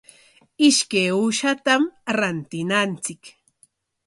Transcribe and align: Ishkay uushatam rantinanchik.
Ishkay 0.67 1.09
uushatam 1.17 1.83
rantinanchik. 2.17 3.23